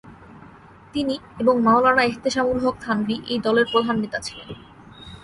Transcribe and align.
তিনি 0.93 1.15
এবং 1.39 1.55
মাওলানা 1.61 2.03
এহতেশামুল 2.03 2.57
হক 2.59 2.75
থানভী 2.81 3.15
এই 3.27 3.39
দলের 3.39 3.65
প্রধান 3.71 3.95
নেতা 3.99 4.19
ছিলেন। 4.19 4.49